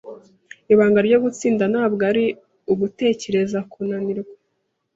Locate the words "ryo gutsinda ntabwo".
1.07-2.01